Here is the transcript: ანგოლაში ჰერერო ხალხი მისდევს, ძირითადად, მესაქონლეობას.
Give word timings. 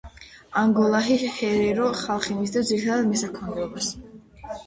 ანგოლაში 0.61 1.17
ჰერერო 1.33 1.91
ხალხი 2.01 2.37
მისდევს, 2.39 2.71
ძირითადად, 2.71 3.11
მესაქონლეობას. 3.13 3.93